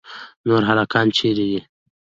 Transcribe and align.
نور 0.47 0.61
هلکان 0.69 1.07
چیرې 1.17 1.45
دي. 1.51 1.59